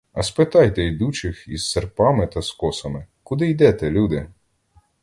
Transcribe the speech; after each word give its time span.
А 0.13 0.23
спитайте 0.23 0.83
йдучих 0.83 1.47
із 1.47 1.69
серпами 1.71 2.27
та 2.27 2.41
з 2.41 2.51
косами: 2.51 3.05
„Куди 3.23 3.49
йдете, 3.49 3.91
люди? 3.91 4.27